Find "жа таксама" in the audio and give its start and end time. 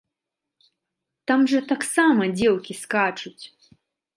1.51-2.31